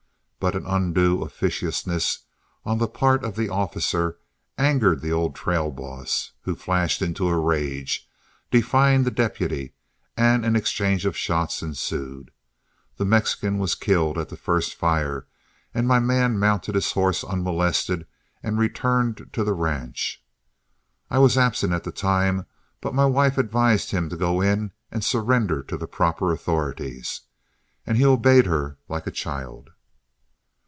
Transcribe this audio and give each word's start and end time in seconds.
But 0.43 0.55
an 0.55 0.65
undue 0.65 1.21
officiousness 1.21 2.21
on 2.65 2.79
the 2.79 2.87
part 2.87 3.23
of 3.23 3.35
the 3.35 3.47
officer 3.47 4.17
angered 4.57 5.01
the 5.01 5.11
old 5.11 5.35
trail 5.35 5.69
boss, 5.69 6.31
who 6.45 6.55
flashed 6.55 6.99
into 7.03 7.27
a 7.27 7.37
rage, 7.37 8.09
defying 8.49 9.03
the 9.03 9.11
deputy, 9.11 9.75
and 10.17 10.43
an 10.43 10.55
exchange 10.55 11.05
of 11.05 11.15
shots 11.15 11.61
ensued. 11.61 12.31
The 12.97 13.05
Mexican 13.05 13.59
was 13.59 13.75
killed 13.75 14.17
at 14.17 14.29
the 14.29 14.35
first 14.35 14.73
fire, 14.73 15.27
and 15.75 15.87
my 15.87 15.99
man 15.99 16.39
mounted 16.39 16.73
his 16.73 16.93
horse 16.93 17.23
unmolested, 17.23 18.07
and 18.41 18.57
returned 18.57 19.29
to 19.33 19.43
the 19.43 19.53
ranch. 19.53 20.23
I 21.11 21.19
was 21.19 21.37
absent 21.37 21.71
at 21.73 21.83
the 21.83 21.91
time, 21.91 22.47
but 22.81 22.95
my 22.95 23.05
wife 23.05 23.37
advised 23.37 23.91
him 23.91 24.09
to 24.09 24.17
go 24.17 24.41
in 24.41 24.71
and 24.89 25.03
surrender 25.05 25.61
to 25.61 25.77
the 25.77 25.87
proper 25.87 26.31
authorities, 26.31 27.21
and 27.85 27.95
he 27.95 28.05
obeyed 28.07 28.47
her 28.47 28.79
like 28.89 29.05
a 29.05 29.11
child. 29.11 29.69